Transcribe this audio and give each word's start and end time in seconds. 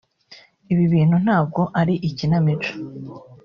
Ibi 0.71 0.85
bintu 0.93 1.15
ntabwo 1.23 1.61
ari 1.79 1.95
ikinamico 2.09 2.71